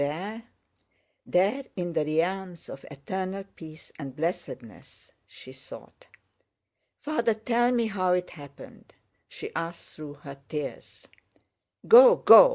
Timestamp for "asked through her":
9.53-10.41